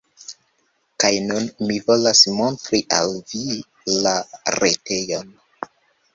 [1.03, 3.45] Kaj nun, mi volas montri al vi
[4.07, 4.17] la
[4.59, 5.33] retejon!